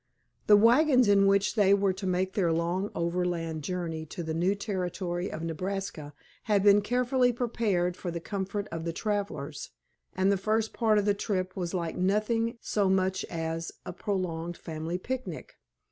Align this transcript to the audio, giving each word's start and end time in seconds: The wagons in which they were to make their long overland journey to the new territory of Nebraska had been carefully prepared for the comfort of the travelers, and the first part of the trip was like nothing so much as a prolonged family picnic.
The 0.47 0.57
wagons 0.57 1.07
in 1.07 1.27
which 1.27 1.53
they 1.53 1.75
were 1.75 1.93
to 1.93 2.07
make 2.07 2.33
their 2.33 2.51
long 2.51 2.89
overland 2.95 3.63
journey 3.63 4.03
to 4.07 4.23
the 4.23 4.33
new 4.33 4.55
territory 4.55 5.31
of 5.31 5.43
Nebraska 5.43 6.15
had 6.45 6.63
been 6.63 6.81
carefully 6.81 7.31
prepared 7.31 7.95
for 7.95 8.09
the 8.09 8.19
comfort 8.19 8.67
of 8.69 8.83
the 8.83 8.93
travelers, 8.93 9.69
and 10.15 10.31
the 10.31 10.37
first 10.37 10.73
part 10.73 10.97
of 10.97 11.05
the 11.05 11.13
trip 11.13 11.55
was 11.55 11.75
like 11.75 11.95
nothing 11.97 12.57
so 12.61 12.89
much 12.89 13.23
as 13.25 13.71
a 13.85 13.93
prolonged 13.93 14.57
family 14.57 14.97
picnic. 14.97 15.57